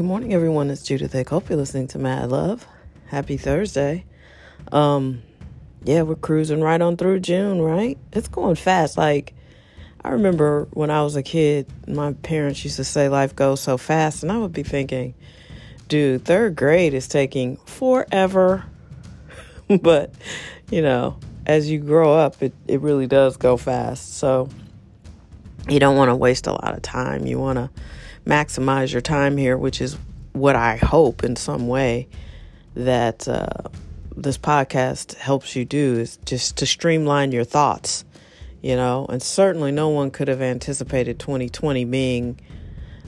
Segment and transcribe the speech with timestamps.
[0.00, 0.70] Good morning, everyone.
[0.70, 2.66] It's Judith I Hope you're listening to Mad Love.
[3.08, 4.06] Happy Thursday.
[4.72, 5.20] Um,
[5.84, 7.98] yeah, we're cruising right on through June, right?
[8.10, 8.96] It's going fast.
[8.96, 9.34] Like,
[10.02, 13.76] I remember when I was a kid, my parents used to say life goes so
[13.76, 15.12] fast, and I would be thinking,
[15.88, 18.64] dude, third grade is taking forever.
[19.82, 20.14] but,
[20.70, 24.14] you know, as you grow up, it, it really does go fast.
[24.14, 24.48] So,
[25.68, 27.26] you don't want to waste a lot of time.
[27.26, 27.70] You want to
[28.26, 29.96] maximize your time here, which is
[30.32, 32.08] what I hope in some way
[32.74, 33.46] that uh,
[34.16, 38.04] this podcast helps you do is just to streamline your thoughts,
[38.62, 39.06] you know.
[39.08, 42.40] And certainly, no one could have anticipated 2020 being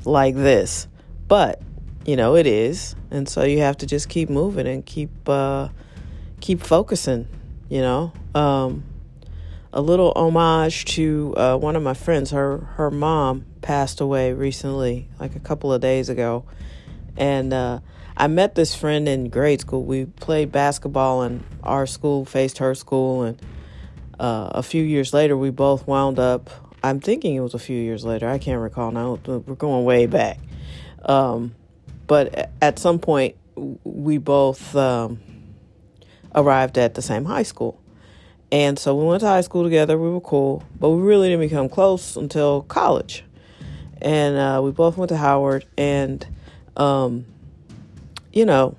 [0.04, 0.88] like this,
[1.28, 1.62] but
[2.04, 5.68] you know it is, and so you have to just keep moving and keep uh,
[6.40, 7.28] keep focusing,
[7.68, 8.12] you know.
[8.34, 8.84] Um,
[9.72, 12.30] a little homage to uh, one of my friends.
[12.30, 16.44] Her her mom passed away recently, like a couple of days ago,
[17.16, 17.80] and uh,
[18.16, 19.84] I met this friend in grade school.
[19.84, 23.40] We played basketball, and our school faced her school, and
[24.20, 26.50] uh, a few years later, we both wound up.
[26.84, 28.28] I'm thinking it was a few years later.
[28.28, 29.18] I can't recall now.
[29.24, 30.38] We're going way back,
[31.04, 31.54] um,
[32.06, 35.20] but at some point, we both um,
[36.34, 37.81] arrived at the same high school
[38.52, 39.98] and so we went to high school together.
[39.98, 43.24] We were cool, but we really didn't become close until college.
[44.02, 46.26] And uh, we both went to Howard, and
[46.76, 47.24] um,
[48.30, 48.76] you know,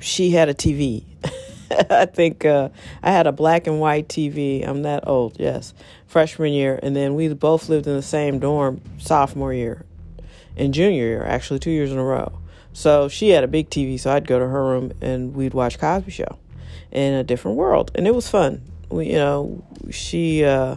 [0.00, 1.04] she had a TV.
[1.90, 2.70] I think uh,
[3.02, 4.66] I had a black and white TV.
[4.66, 5.74] I'm that old, yes.
[6.06, 9.84] Freshman year, and then we both lived in the same dorm sophomore year
[10.56, 12.38] and junior year, actually two years in a row.
[12.72, 15.78] So she had a big TV, so I'd go to her room and we'd watch
[15.78, 16.38] Cosby Show
[16.90, 18.62] in a different world, and it was fun
[19.00, 20.76] you know, she uh,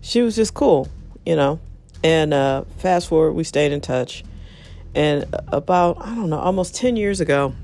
[0.00, 0.88] she was just cool,
[1.24, 1.60] you know.
[2.02, 4.24] And uh, fast forward, we stayed in touch.
[4.94, 7.54] And about I don't know, almost ten years ago,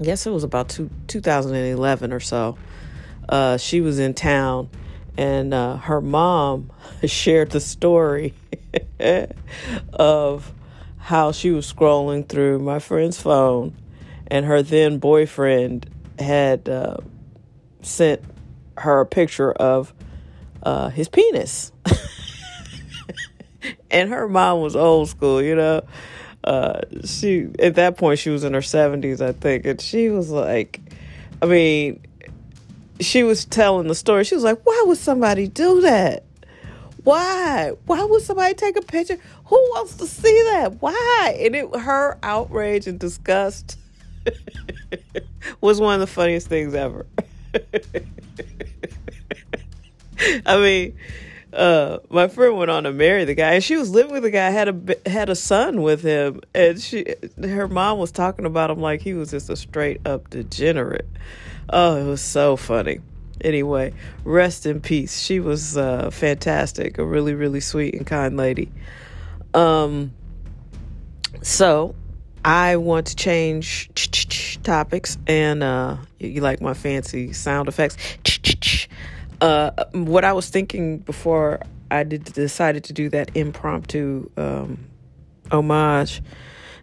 [0.00, 2.56] I guess it was about two, 2011 or so.
[3.28, 4.68] Uh, she was in town,
[5.16, 6.70] and uh, her mom
[7.04, 8.34] shared the story
[9.92, 10.52] of
[10.98, 13.74] how she was scrolling through my friend's phone,
[14.26, 15.88] and her then boyfriend
[16.18, 16.96] had uh,
[17.82, 18.22] sent
[18.78, 19.92] her a picture of
[20.62, 21.72] uh, his penis.
[23.90, 25.82] and her mom was old school, you know.
[26.42, 30.30] Uh, she at that point she was in her seventies, I think, and she was
[30.30, 30.80] like,
[31.40, 32.00] I mean,
[33.00, 34.24] she was telling the story.
[34.24, 36.24] She was like, "Why would somebody do that?
[37.02, 37.72] Why?
[37.86, 39.18] Why would somebody take a picture?
[39.46, 40.80] Who wants to see that?
[40.80, 43.78] Why?" And it, her outrage and disgust
[45.62, 47.06] was one of the funniest things ever.
[50.46, 50.96] I mean,
[51.52, 54.30] uh, my friend went on to marry the guy, and she was living with the
[54.30, 54.50] guy.
[54.50, 58.80] had a had a son with him, and she her mom was talking about him
[58.80, 61.08] like he was just a straight up degenerate.
[61.70, 63.00] Oh, it was so funny.
[63.40, 63.92] Anyway,
[64.24, 65.20] rest in peace.
[65.20, 68.70] She was uh, fantastic, a really really sweet and kind lady.
[69.52, 70.12] Um,
[71.42, 71.94] so
[72.44, 73.90] I want to change
[74.62, 77.96] topics, and uh, you like my fancy sound effects.
[79.40, 81.60] Uh, what I was thinking before
[81.90, 84.86] I did decided to do that impromptu um,
[85.50, 86.22] homage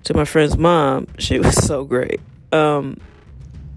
[0.05, 1.07] to my friend's mom.
[1.19, 2.19] She was so great.
[2.51, 2.99] Um,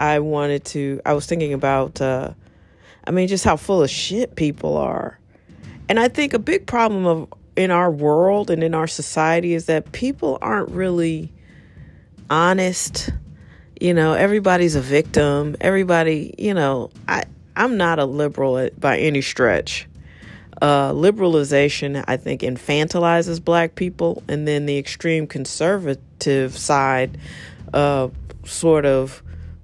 [0.01, 1.01] I wanted to.
[1.05, 2.01] I was thinking about.
[2.01, 2.33] Uh,
[3.07, 5.19] I mean, just how full of shit people are,
[5.91, 9.67] and I think a big problem of in our world and in our society is
[9.67, 11.34] that people aren't really
[12.31, 13.11] honest.
[13.81, 15.57] You know, everybody's a victim.
[15.61, 17.25] Everybody, you know, I
[17.57, 19.89] I'm not a liberal by any stretch.
[20.63, 27.19] Uh, liberalization, I think, infantilizes black people, and then the extreme conservative side
[27.73, 28.09] uh,
[28.45, 29.23] sort of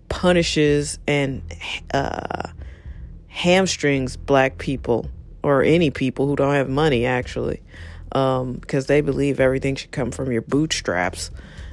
[0.08, 1.42] punishes and
[1.94, 2.50] uh,
[3.28, 5.08] hamstrings black people
[5.42, 7.62] or any people who don't have money, actually,
[8.12, 11.30] um, because they believe everything should come from your bootstraps.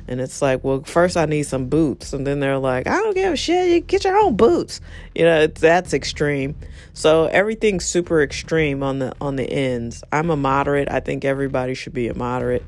[0.08, 2.14] And it's like, well, first I need some boots.
[2.14, 3.70] And then they're like, I don't give a shit.
[3.70, 4.80] You get your own boots.
[5.14, 6.56] You know, that's extreme.
[6.94, 10.04] So everything's super extreme on the on the ends.
[10.12, 10.90] I'm a moderate.
[10.90, 12.64] I think everybody should be a moderate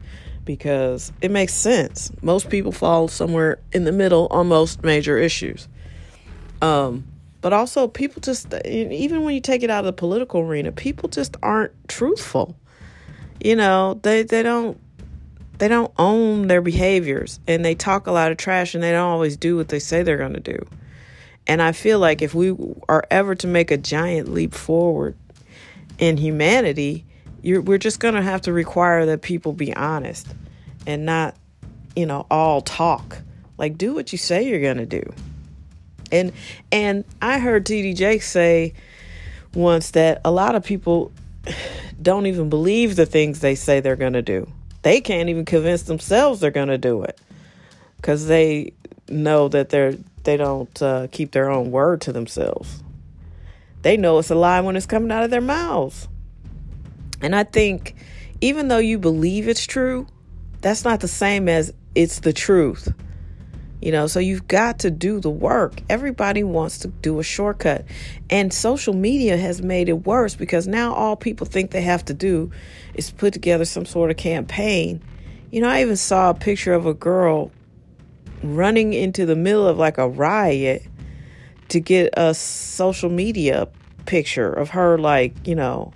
[0.45, 2.12] because it makes sense.
[2.21, 5.68] Most people fall somewhere in the middle on most major issues.
[6.62, 7.06] Um,
[7.41, 11.07] but also people just even when you take it out of the political arena, people
[11.07, 12.56] just aren't truthful.
[13.44, 14.77] You know, they they don't
[15.60, 19.10] they don't own their behaviors and they talk a lot of trash and they don't
[19.10, 20.58] always do what they say they're going to do.
[21.48, 22.56] And I feel like if we
[22.88, 25.16] are ever to make a giant leap forward
[25.98, 27.06] in humanity,
[27.44, 30.28] we're just going to have to require that people be honest
[30.86, 31.36] and not
[31.96, 33.18] you know, all talk.
[33.58, 35.04] Like do what you say you're going to do.
[36.12, 36.32] And
[36.72, 38.74] and I heard TD say
[39.54, 41.12] once that a lot of people
[42.02, 44.50] don't even believe the things they say they're going to do.
[44.81, 47.20] They can't even convince themselves they're going to do it
[48.02, 48.72] cuz they
[49.10, 52.84] know that they're they don't uh, keep their own word to themselves.
[53.81, 56.08] They know it's a lie when it's coming out of their mouths.
[57.22, 57.96] And I think
[58.42, 60.08] even though you believe it's true,
[60.62, 62.94] that's not the same as it's the truth.
[63.81, 65.81] You know, so you've got to do the work.
[65.90, 67.86] Everybody wants to do a shortcut.
[68.30, 72.14] And social media has made it worse because now all people think they have to
[72.14, 72.52] do
[72.94, 75.02] is put together some sort of campaign.
[75.52, 77.52] You know, I even saw a picture of a girl
[78.44, 80.86] running into the middle of like a riot
[81.70, 83.68] to get a social media
[84.06, 85.94] picture of her, like, you know,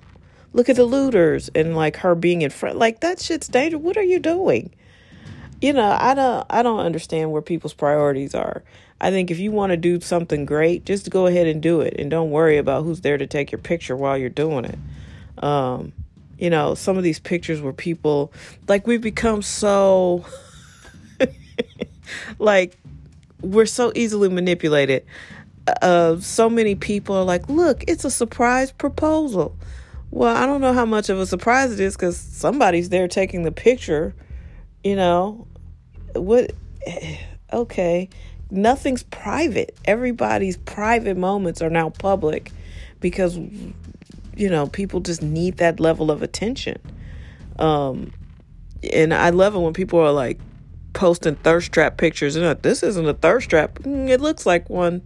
[0.54, 2.78] look at the looters and like her being in front.
[2.78, 3.82] Like, that shit's dangerous.
[3.82, 4.74] What are you doing?
[5.64, 8.64] You know, I don't I don't understand where people's priorities are.
[9.00, 11.96] I think if you want to do something great, just go ahead and do it
[11.98, 14.78] and don't worry about who's there to take your picture while you're doing it.
[15.42, 15.94] Um,
[16.38, 18.34] you know, some of these pictures where people
[18.68, 20.26] like we've become so
[22.40, 22.78] like
[23.40, 25.06] we're so easily manipulated.
[25.82, 29.56] Uh, so many people are like, "Look, it's a surprise proposal."
[30.12, 33.44] Well, I don't know how much of a surprise it is because somebody's there taking
[33.44, 34.14] the picture,
[34.84, 35.48] you know,
[36.16, 36.52] what
[37.52, 38.10] okay.
[38.50, 39.76] Nothing's private.
[39.86, 42.52] Everybody's private moments are now public
[43.00, 46.80] because you know people just need that level of attention.
[47.58, 48.12] Um
[48.92, 50.40] and i love it when people are like
[50.94, 52.36] posting thirst trap pictures.
[52.36, 53.80] And this isn't a thirst trap.
[53.80, 55.02] Mm, it looks like one.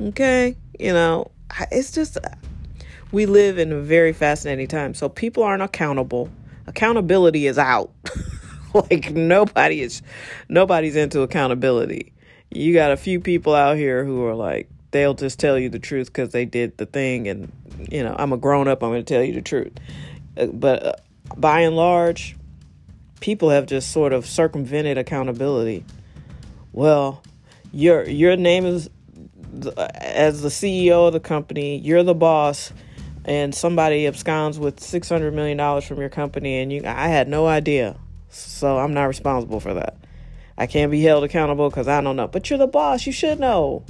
[0.00, 0.56] Okay?
[0.78, 1.30] You know
[1.70, 2.18] it's just
[3.12, 4.94] we live in a very fascinating time.
[4.94, 6.28] So people aren't accountable.
[6.66, 7.92] Accountability is out
[8.90, 10.02] like nobody is
[10.48, 12.12] nobody's into accountability.
[12.50, 15.78] You got a few people out here who are like they'll just tell you the
[15.78, 17.50] truth cuz they did the thing and
[17.90, 19.72] you know, I'm a grown up, I'm going to tell you the truth.
[20.36, 20.92] Uh, but uh,
[21.36, 22.36] by and large,
[23.20, 25.84] people have just sort of circumvented accountability.
[26.72, 27.22] Well,
[27.72, 28.90] your your name is
[30.00, 32.72] as the CEO of the company, you're the boss
[33.24, 37.46] and somebody absconds with 600 million dollars from your company and you I had no
[37.46, 37.96] idea.
[38.36, 39.96] So I'm not responsible for that.
[40.58, 42.28] I can't be held accountable because I don't know.
[42.28, 43.06] But you're the boss.
[43.06, 43.84] You should know.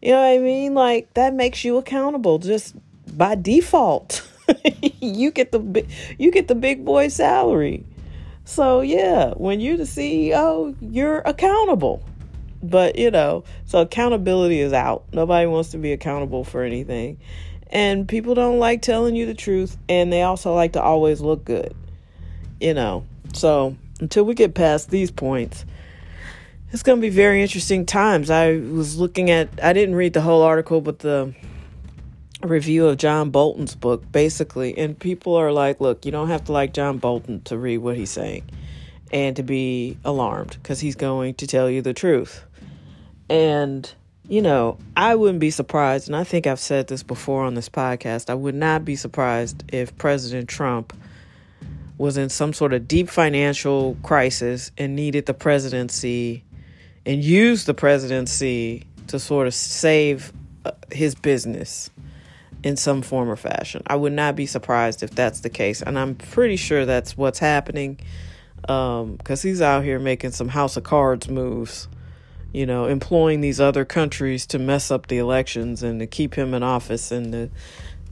[0.00, 0.74] You know what I mean?
[0.74, 2.74] Like that makes you accountable just
[3.16, 4.26] by default.
[5.00, 5.86] you get the
[6.18, 7.84] you get the big boy salary.
[8.44, 12.02] So yeah, when you're the CEO, you're accountable.
[12.62, 15.04] But you know, so accountability is out.
[15.12, 17.18] Nobody wants to be accountable for anything.
[17.70, 21.44] And people don't like telling you the truth and they also like to always look
[21.44, 21.74] good.
[22.60, 23.04] You know,
[23.34, 25.64] so until we get past these points,
[26.72, 28.30] it's going to be very interesting times.
[28.30, 31.34] I was looking at, I didn't read the whole article, but the
[32.42, 34.76] review of John Bolton's book, basically.
[34.76, 37.96] And people are like, look, you don't have to like John Bolton to read what
[37.96, 38.44] he's saying
[39.12, 42.44] and to be alarmed because he's going to tell you the truth.
[43.28, 43.92] And,
[44.28, 47.68] you know, I wouldn't be surprised, and I think I've said this before on this
[47.68, 50.94] podcast, I would not be surprised if President Trump
[52.02, 56.42] was in some sort of deep financial crisis and needed the presidency
[57.06, 60.32] and used the presidency to sort of save
[60.64, 61.90] uh, his business
[62.64, 63.84] in some form or fashion.
[63.86, 65.80] I would not be surprised if that's the case.
[65.80, 68.00] And I'm pretty sure that's what's happening
[68.62, 71.86] because um, he's out here making some house of cards moves,
[72.52, 76.52] you know, employing these other countries to mess up the elections and to keep him
[76.52, 77.50] in office and to,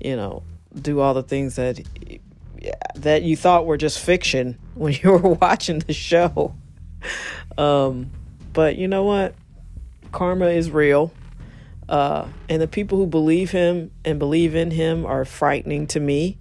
[0.00, 0.44] you know,
[0.80, 1.80] do all the things that
[2.97, 6.55] that you thought were just fiction when you were watching the show.
[7.57, 8.11] Um,
[8.52, 9.35] but you know what?
[10.12, 11.12] Karma is real.
[11.88, 16.38] Uh, and the people who believe him and believe in him are frightening to me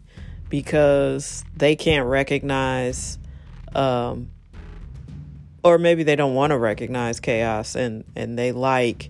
[0.49, 3.17] because they can't recognize,
[3.73, 4.29] um,
[5.63, 9.09] or maybe they don't want to recognize chaos and, and they like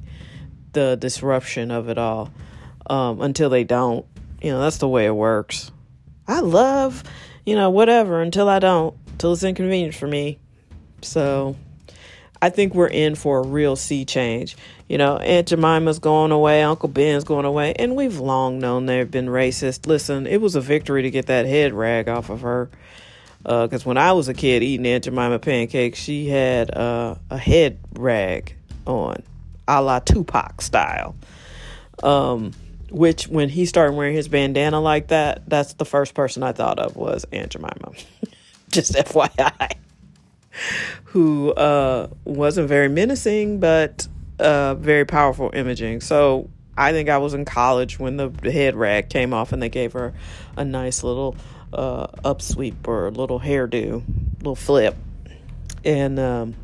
[0.72, 2.32] the disruption of it all
[2.89, 4.06] um, until they don't.
[4.42, 5.72] You know, that's the way it works.
[6.29, 7.03] I love,
[7.43, 10.38] you know, whatever until I don't, until it's inconvenient for me.
[11.01, 11.55] So
[12.39, 14.55] I think we're in for a real sea change.
[14.88, 19.09] You know, Aunt Jemima's going away, Uncle Ben's going away, and we've long known they've
[19.09, 19.88] been racist.
[19.88, 22.69] Listen, it was a victory to get that head rag off of her.
[23.41, 27.38] Because uh, when I was a kid eating Aunt Jemima pancakes, she had uh, a
[27.38, 28.55] head rag
[28.86, 29.24] on,
[29.67, 31.15] a la Tupac style.
[32.03, 32.51] Um,
[32.91, 36.79] which, when he started wearing his bandana like that, that's the first person I thought
[36.79, 37.91] of was Aunt Jemima.
[38.69, 39.75] Just FYI.
[41.05, 44.08] who uh, wasn't very menacing, but
[44.39, 46.01] uh, very powerful imaging.
[46.01, 49.69] So I think I was in college when the head rag came off and they
[49.69, 50.13] gave her
[50.55, 51.36] a nice little
[51.74, 54.03] uh, upsweep or a little hairdo,
[54.38, 54.96] little flip.
[55.84, 56.55] And um,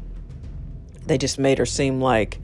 [1.05, 2.39] they just made her seem like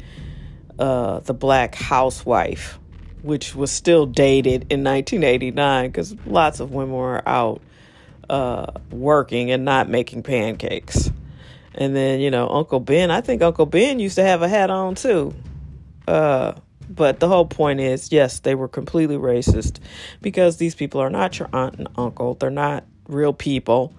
[0.79, 2.79] uh, the black housewife,
[3.23, 7.61] which was still dated in 1989 because lots of women were out
[8.29, 11.11] uh, working and not making pancakes.
[11.75, 14.69] And then, you know, Uncle Ben, I think Uncle Ben used to have a hat
[14.69, 15.33] on too.
[16.07, 16.53] Uh,
[16.89, 19.79] but the whole point is yes, they were completely racist
[20.21, 22.33] because these people are not your aunt and uncle.
[22.35, 23.93] They're not real people.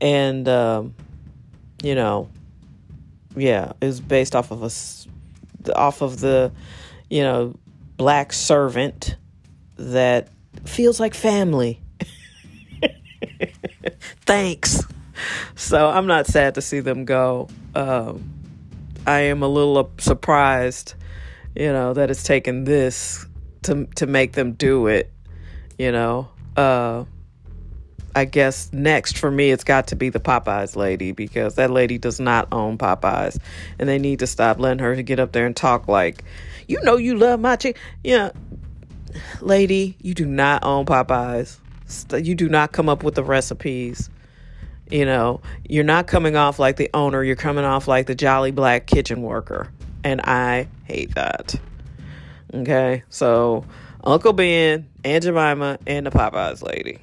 [0.00, 0.94] And, um,
[1.82, 2.28] you know,
[3.34, 6.52] yeah, it was based off of a, off of the,
[7.08, 7.54] you know,
[7.96, 9.16] black servant
[9.76, 10.28] that
[10.64, 11.80] feels like family.
[14.26, 14.82] Thanks.
[15.54, 17.48] So I'm not sad to see them go.
[17.74, 18.32] Um,
[19.06, 20.94] I am a little surprised,
[21.54, 23.24] you know, that it's taken this
[23.62, 25.12] to to make them do it.
[25.78, 27.04] You know, uh,
[28.16, 31.98] I guess next for me, it's got to be the Popeyes lady because that lady
[31.98, 33.38] does not own Popeyes,
[33.78, 36.24] and they need to stop letting her get up there and talk like,
[36.66, 37.80] you know, you love my chicken.
[38.02, 38.30] Yeah,
[39.42, 41.58] lady, you do not own Popeyes.
[42.10, 44.08] You do not come up with the recipes.
[44.90, 48.50] You know, you're not coming off like the owner, you're coming off like the jolly
[48.50, 49.70] black kitchen worker.
[50.04, 51.54] And I hate that.
[52.54, 53.66] Okay, so
[54.02, 57.00] Uncle Ben, Aunt Jemima, and the Popeyes lady.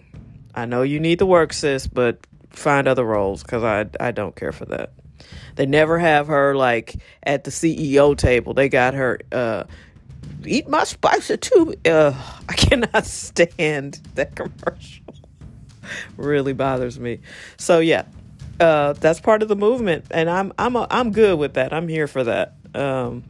[0.55, 4.35] I know you need the work, sis, but find other roles because I, I don't
[4.35, 4.93] care for that.
[5.55, 8.53] They never have her like at the CEO table.
[8.53, 9.63] They got her uh,
[10.45, 11.75] eat my spicy too.
[11.85, 12.13] Uh,
[12.47, 15.03] I cannot stand that commercial
[16.17, 17.19] really bothers me.
[17.57, 18.05] So yeah,
[18.59, 21.73] uh, that's part of the movement, and I'm I'm a, I'm good with that.
[21.73, 22.55] I'm here for that.
[22.73, 23.23] Um,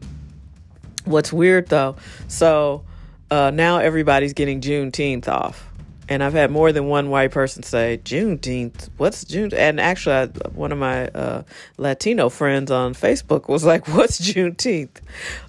[1.05, 1.95] what's weird though,
[2.27, 2.83] so
[3.31, 5.69] uh, now everybody's getting Juneteenth off.
[6.10, 8.89] And I've had more than one white person say Juneteenth.
[8.98, 9.51] What's June?
[9.53, 11.43] And actually, I, one of my uh,
[11.77, 15.01] Latino friends on Facebook was like, "What's Juneteenth?"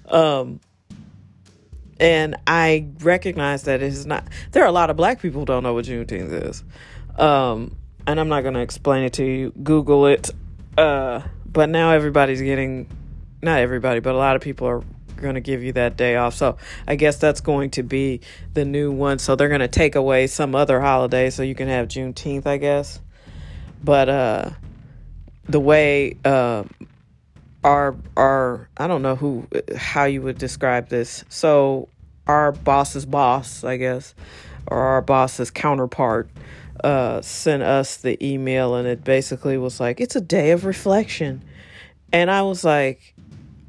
[0.07, 0.61] Um,
[1.99, 4.25] and I recognize that it is not.
[4.51, 6.63] There are a lot of black people who don't know what Juneteenth is.
[7.17, 7.75] Um,
[8.07, 9.51] and I'm not going to explain it to you.
[9.63, 10.29] Google it.
[10.77, 12.87] Uh, but now everybody's getting,
[13.41, 14.83] not everybody, but a lot of people are
[15.17, 16.35] going to give you that day off.
[16.35, 16.57] So
[16.87, 18.21] I guess that's going to be
[18.53, 19.19] the new one.
[19.19, 22.57] So they're going to take away some other holiday so you can have Juneteenth, I
[22.57, 22.99] guess.
[23.83, 24.49] But uh,
[25.47, 26.63] the way uh,
[27.63, 31.25] our our I don't know who how you would describe this.
[31.29, 31.89] So
[32.27, 34.13] our boss's boss, I guess,
[34.67, 36.29] or our boss's counterpart
[36.83, 41.43] uh, sent us the email, and it basically was like, "It's a day of reflection,"
[42.13, 43.14] and I was like,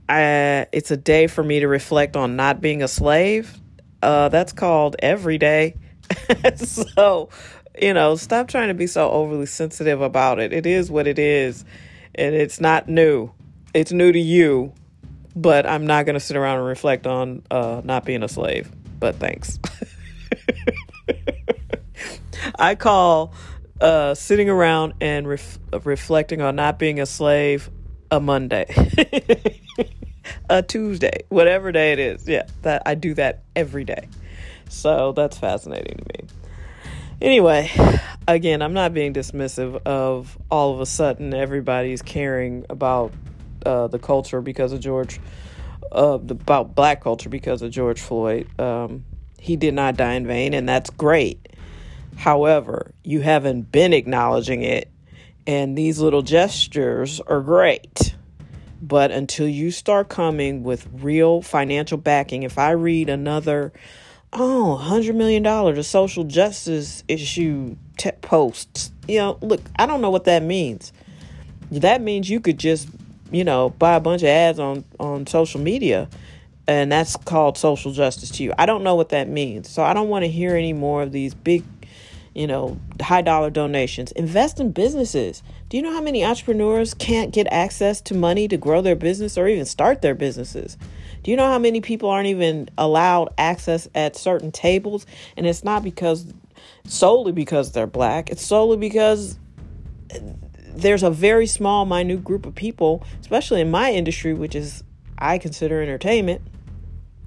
[0.09, 3.55] I, "It's a day for me to reflect on not being a slave."
[4.03, 5.75] Uh, that's called every day.
[6.57, 7.29] so,
[7.81, 10.53] you know, stop trying to be so overly sensitive about it.
[10.53, 11.65] It is what it is,
[12.15, 13.31] and it's not new.
[13.75, 14.73] It's new to you,
[15.35, 18.71] but I'm not going to sit around and reflect on uh, not being a slave.
[18.99, 19.59] But thanks.
[22.59, 23.35] I call
[23.81, 27.71] uh, sitting around and ref- reflecting on not being a slave
[28.11, 28.67] a Monday,
[30.49, 32.29] a Tuesday, whatever day it is.
[32.29, 34.09] Yeah, that I do that every day.
[34.69, 36.29] So that's fascinating to me.
[37.21, 37.71] Anyway,
[38.29, 43.13] again, I'm not being dismissive of all of a sudden everybody's caring about
[43.65, 45.19] uh, the culture because of George,
[45.93, 48.49] uh, about black culture because of George Floyd.
[48.61, 49.05] Um,
[49.39, 51.49] he did not die in vain, and that's great.
[52.17, 54.91] However, you haven't been acknowledging it,
[55.47, 58.15] and these little gestures are great.
[58.81, 63.73] But until you start coming with real financial backing, if I read another,
[64.33, 70.11] oh, $100 million of social justice issue te- posts, you know, look, I don't know
[70.11, 70.93] what that means.
[71.71, 72.89] That means you could just,
[73.31, 76.09] you know, buy a bunch of ads on, on social media
[76.69, 78.53] and that's called social justice to you.
[78.59, 79.71] I don't know what that means.
[79.71, 81.65] So I don't want to hear any more of these big
[82.37, 84.13] you know, high dollar donations.
[84.13, 85.43] Invest in businesses.
[85.69, 89.37] Do you know how many entrepreneurs can't get access to money to grow their business
[89.37, 90.79] or even start their businesses?
[91.25, 95.07] Do you know how many people aren't even allowed access at certain tables?
[95.37, 96.33] And it's not because
[96.85, 99.39] solely because they're black, it's solely because
[100.69, 104.85] there's a very small, minute group of people, especially in my industry, which is
[105.19, 106.43] I consider entertainment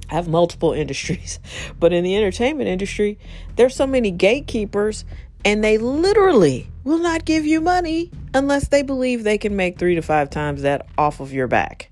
[0.10, 1.40] I have multiple industries,
[1.80, 3.18] but in the entertainment industry,
[3.56, 5.06] there's so many gatekeepers
[5.46, 9.94] and they literally will not give you money unless they believe they can make three
[9.94, 11.92] to five times that off of your back.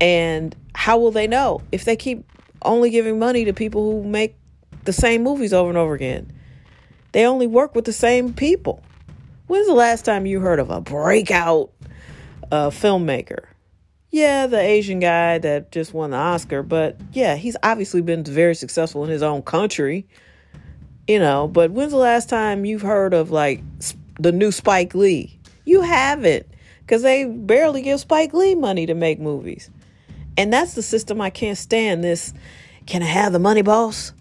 [0.00, 2.24] And how will they know if they keep
[2.62, 4.34] only giving money to people who make
[4.82, 6.32] the same movies over and over again?
[7.12, 8.82] They only work with the same people.
[9.46, 11.70] When's the last time you heard of a breakout
[12.50, 13.44] uh, filmmaker?
[14.10, 18.56] Yeah, the Asian guy that just won the Oscar, but yeah, he's obviously been very
[18.56, 20.08] successful in his own country,
[21.06, 21.48] you know.
[21.48, 23.62] But when's the last time you've heard of like
[24.18, 25.38] the new Spike Lee?
[25.64, 26.46] You haven't,
[26.80, 29.70] because they barely give Spike Lee money to make movies.
[30.36, 32.02] And that's the system I can't stand.
[32.02, 32.34] This,
[32.86, 34.12] can I have the money, boss?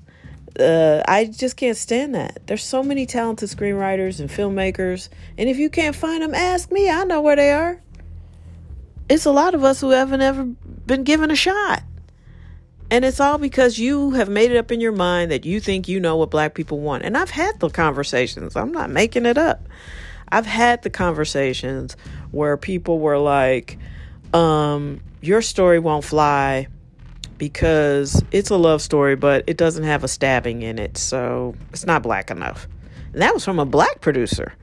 [0.60, 2.46] Uh, I just can't stand that.
[2.46, 6.90] There's so many talented screenwriters and filmmakers, and if you can't find them, ask me.
[6.90, 7.82] I know where they are
[9.10, 11.84] it's a lot of us who haven't ever been given a shot.
[12.94, 15.88] And it's all because you have made it up in your mind that you think
[15.88, 17.02] you know what black people want.
[17.02, 19.68] And I've had the conversations, I'm not making it up.
[20.30, 21.98] I've had the conversations
[22.30, 23.80] where people were like,
[24.32, 26.68] um, your story won't fly
[27.40, 30.96] because it's a love story, but it doesn't have a stabbing in it.
[30.96, 32.68] So it's not black enough.
[33.12, 34.54] And that was from a black producer.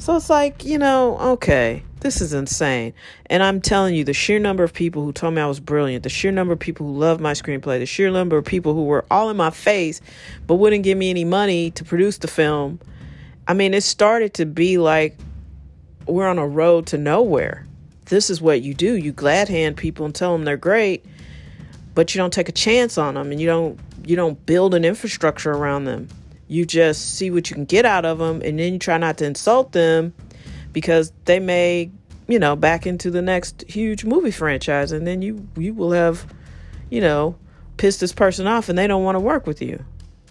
[0.00, 2.94] So it's like, you know, okay, this is insane.
[3.26, 6.04] And I'm telling you, the sheer number of people who told me I was brilliant,
[6.04, 8.84] the sheer number of people who loved my screenplay, the sheer number of people who
[8.84, 10.00] were all in my face
[10.46, 12.80] but wouldn't give me any money to produce the film.
[13.46, 15.18] I mean, it started to be like
[16.06, 17.66] we're on a road to nowhere.
[18.06, 18.94] This is what you do.
[18.94, 21.04] You glad hand people and tell them they're great,
[21.94, 24.86] but you don't take a chance on them and you don't you don't build an
[24.86, 26.08] infrastructure around them.
[26.50, 29.18] You just see what you can get out of them, and then you try not
[29.18, 30.12] to insult them
[30.72, 31.92] because they may,
[32.26, 36.26] you know, back into the next huge movie franchise, and then you you will have,
[36.90, 37.36] you know,
[37.76, 39.84] pissed this person off, and they don't want to work with you,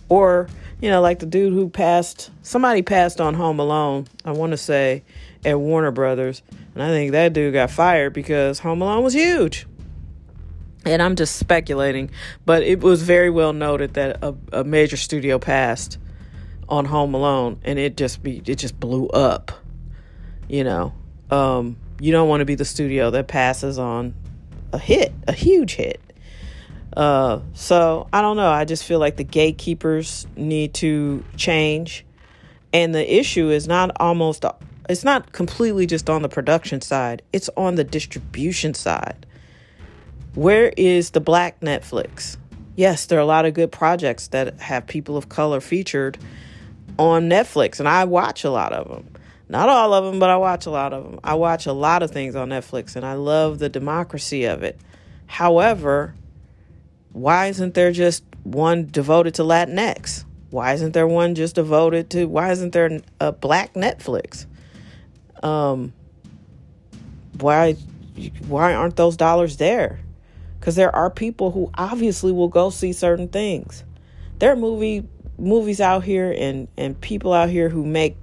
[0.10, 0.50] or
[0.82, 4.06] you know, like the dude who passed, somebody passed on Home Alone.
[4.26, 5.04] I want to say
[5.46, 6.42] at Warner Brothers,
[6.74, 9.68] and I think that dude got fired because Home Alone was huge
[10.86, 12.10] and I'm just speculating,
[12.46, 15.98] but it was very well noted that a, a major studio passed
[16.70, 19.52] on Home Alone, and it just be it just blew up.
[20.48, 20.94] You know,
[21.30, 24.14] um, you don't want to be the studio that passes on
[24.72, 26.00] a hit, a huge hit.
[26.96, 28.50] Uh, so I don't know.
[28.50, 32.06] I just feel like the gatekeepers need to change,
[32.72, 34.46] and the issue is not almost.
[34.88, 37.22] It's not completely just on the production side.
[37.32, 39.26] It's on the distribution side.
[40.36, 42.38] Where is the black Netflix?
[42.76, 46.18] Yes, there are a lot of good projects that have people of color featured
[47.00, 49.08] on Netflix, and I watch a lot of them.
[49.48, 51.20] Not all of them, but I watch a lot of them.
[51.24, 54.80] I watch a lot of things on Netflix, and I love the democracy of it.
[55.26, 56.14] However,
[57.14, 60.26] why isn't there just one devoted to Latinx?
[60.50, 62.26] Why isn't there one just devoted to?
[62.26, 64.46] Why isn't there a black Netflix?
[65.42, 65.94] Um,
[67.40, 67.74] why
[68.48, 70.00] why aren't those dollars there?
[70.60, 73.86] Because there are people who obviously will go see certain things.
[74.40, 75.08] There are movie
[75.40, 78.18] movies out here and and people out here who make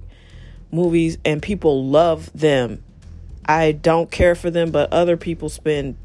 [0.71, 2.83] movies and people love them.
[3.45, 5.97] I don't care for them, but other people spend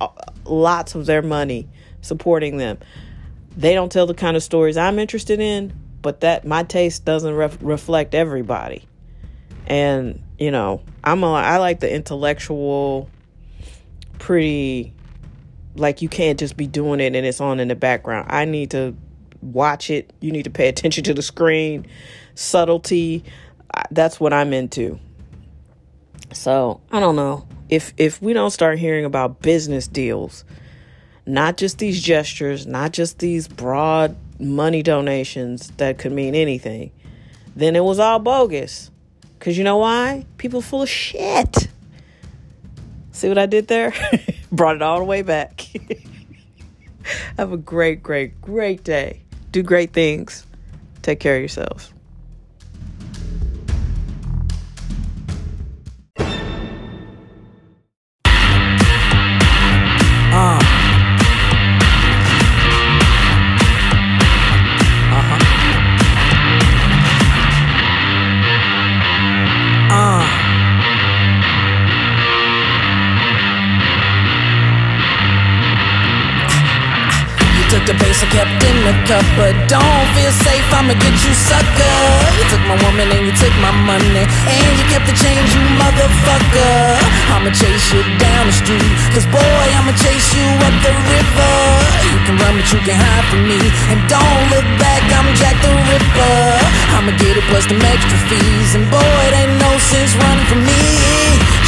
[0.00, 0.08] uh,
[0.44, 1.68] lots of their money
[2.00, 2.78] supporting them.
[3.56, 7.34] They don't tell the kind of stories I'm interested in, but that my taste doesn't
[7.34, 8.84] ref- reflect everybody.
[9.66, 13.10] And you know, I'm a I like the intellectual,
[14.18, 14.92] pretty,
[15.74, 18.28] like you can't just be doing it and it's on in the background.
[18.30, 18.94] I need to
[19.52, 20.12] watch it.
[20.20, 21.86] You need to pay attention to the screen,
[22.34, 23.24] subtlety.
[23.90, 24.98] That's what I'm into.
[26.32, 27.46] So, I don't know.
[27.68, 30.44] If if we don't start hearing about business deals,
[31.24, 36.92] not just these gestures, not just these broad money donations that could mean anything,
[37.54, 38.90] then it was all bogus.
[39.40, 40.24] Cause you know why?
[40.38, 41.68] People full of shit.
[43.12, 43.92] See what I did there?
[44.52, 45.64] Brought it all the way back.
[47.36, 49.25] Have a great, great, great day
[49.56, 50.44] do great things.
[51.00, 51.90] Take care of yourselves.
[79.06, 81.94] But don't feel safe, I'ma get you sucker.
[82.34, 85.62] You took my woman and you took my money And you kept the change, you
[85.78, 86.98] motherfucker.
[87.30, 91.54] I'ma chase you down the street Cause boy, I'ma chase you up the river.
[92.02, 93.62] You can run but you can hide from me
[93.94, 96.42] And don't look back, I'm Jack the Ripper.
[96.98, 100.66] I'ma get it plus the extra fees And boy, it ain't no sense running from
[100.66, 100.82] me.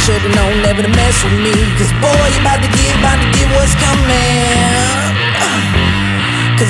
[0.03, 1.55] Should've known never to mess with me.
[1.79, 5.08] Cause boy, you about to get, about to get what's coming.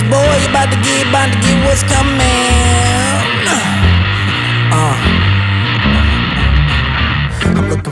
[0.09, 3.78] Boy, you about to get, about to get what's coming.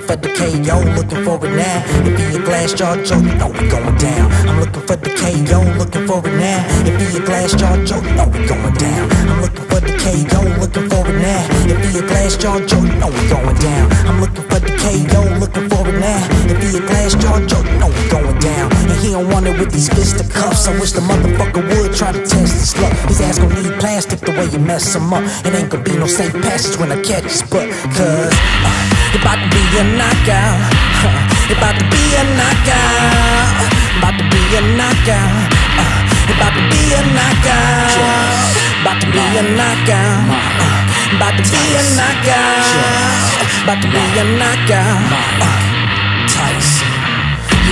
[0.08, 1.84] For the KO, looking for it now.
[2.08, 4.32] If he a glass jar joke, you know we going down.
[4.48, 6.64] I'm looking for the KO, looking for it now.
[6.88, 9.12] If he a glass jar joke, you know we going down.
[9.28, 11.44] I'm looking for the KO, looking for it now.
[11.68, 13.86] If he a glass jar joke, you know we going down.
[14.08, 16.24] I'm looking for the KO, looking for it now.
[16.48, 18.72] If he a glass jar joke, you know we going down.
[18.72, 20.68] And he don't want it with these fisticuffs.
[20.68, 22.96] I wish the motherfucker would try to test his luck.
[23.12, 25.24] His ass gon' need plastic the way you mess him up.
[25.44, 27.68] It ain't gonna be no safe passage when I catch his butt.
[27.92, 30.60] Cause uh, it about to be a knockout.
[31.00, 31.52] Huh.
[31.52, 33.72] It about to be a knockout.
[34.00, 35.48] About to be a knockout.
[35.80, 38.44] Uh, about to be a knockout.
[38.82, 40.28] About to be a knockout.
[40.28, 43.48] Uh, about to be a knockout.
[43.64, 45.02] About to be a knockout.
[45.42, 45.77] Uh,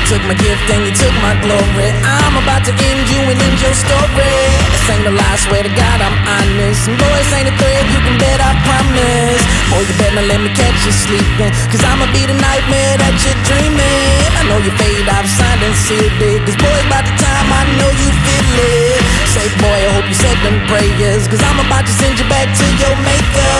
[0.05, 1.89] took my gift and you took my glory.
[2.05, 4.37] I'm about to end you and end your story.
[4.69, 6.85] This ain't a lie, swear to God I'm honest.
[6.85, 9.41] And boys ain't a thread, you can bet I promise.
[9.73, 11.49] Boy, you better let me catch you sleeping.
[11.73, 14.29] Cause I'ma be the nightmare that you're dreaming.
[14.37, 16.45] I know you fade, I've signed and sealed it.
[16.45, 19.01] Cause boy, by the time I know you feel it.
[19.33, 21.25] Say, boy, I hope you said them prayers.
[21.25, 23.57] Cause I'm about to send you back to your maker.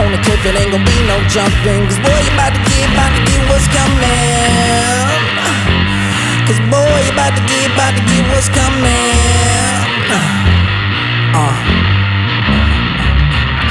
[0.00, 1.84] On the cliff, it ain't gonna be no jumping.
[1.84, 5.81] Cause boy, you about to get, about to get what's coming.
[7.32, 9.16] About to get, about to get what's coming.
[10.12, 10.52] Uh.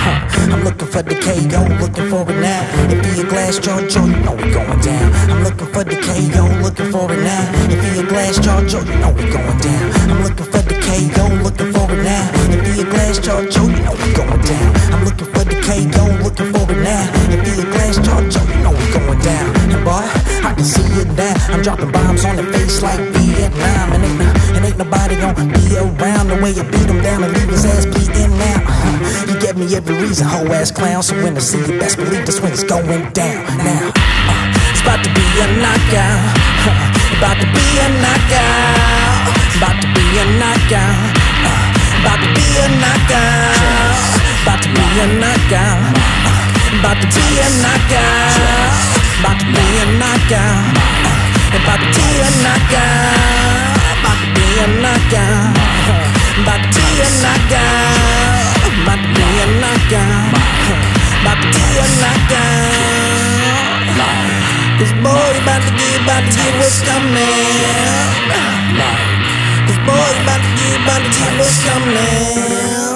[0.01, 0.17] Huh.
[0.49, 2.65] I'm looking for the KO, looking for it now.
[2.89, 5.13] If he a glass jar Joe, you know we going down.
[5.29, 7.51] I'm looking for the KO, looking for it now.
[7.69, 9.91] If he a glass jar Joe, you know we going down.
[10.09, 12.31] I'm looking for the KO, looking for it now.
[12.49, 14.73] If he a glass jar Joe, you know we going down.
[14.89, 17.05] I'm looking for the KO, looking for it now.
[17.29, 19.53] If he a glass jar Joe, you know we going down.
[19.69, 21.33] And boy, I can see it now.
[21.53, 23.93] I'm dropping bombs on the face like Vietnam.
[23.93, 24.21] And ain't,
[24.57, 27.65] and ain't nobody gonna be around the way you beat him down and leave his
[27.65, 28.59] ass bleeding now.
[28.65, 31.03] Uh, you get me every reason, hoe ass clown.
[31.03, 33.45] So when I see you, best believe this it's going down.
[33.61, 36.51] Now, uh, it's about to be a knockout.
[37.21, 39.29] About to be a knockout.
[39.61, 41.21] About to be a knockout.
[41.45, 44.01] Uh, about to be a knockout.
[44.41, 45.93] About to be a knockout.
[46.81, 49.00] About to be a knockout.
[49.23, 50.33] បាត់ពីអនាគ
[51.53, 57.53] តបាត់ពីអនាគតបាត់ពីអនាគតបាត់ពីអនាគ
[58.71, 60.35] តបាត់ពីអនាគត
[61.25, 64.01] បាត់ពីអនាគត
[64.79, 67.69] This boy about to get about to get what's coming
[69.67, 72.90] This boy about to get about to get what's coming